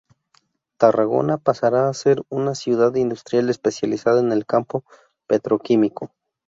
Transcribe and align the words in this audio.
Tarragona 0.79 1.37
pasará 1.37 1.87
a 1.87 1.93
ser 1.93 2.23
una 2.29 2.55
ciudad 2.55 2.95
industrial 2.95 3.51
especializada 3.51 4.19
en 4.19 4.31
el 4.31 4.47
campo 4.47 4.83
petroquímico. 5.27 6.11